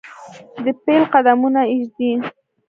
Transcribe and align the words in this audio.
دپیل 0.65 1.03
قدمونه 1.13 1.61
ایږدي 1.71 2.09